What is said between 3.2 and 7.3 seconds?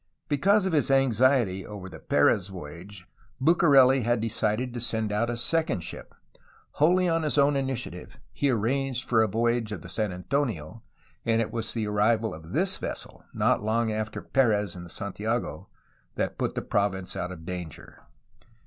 Bucareli had decided to send out a second ship. Wholly on